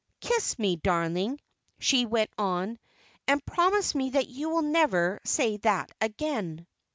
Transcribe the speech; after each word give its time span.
Kiss 0.19 0.57
me, 0.57 0.77
darling," 0.77 1.39
she 1.77 2.07
went 2.07 2.31
on, 2.35 2.79
"and 3.27 3.45
promise 3.45 3.93
me 3.93 4.09
that 4.09 4.27
you 4.27 4.49
will 4.49 4.63
never 4.63 5.19
say 5.25 5.57
that 5.57 5.91
again." 6.01 6.65